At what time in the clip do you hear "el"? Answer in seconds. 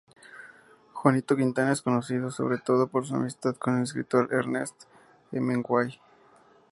3.77-3.83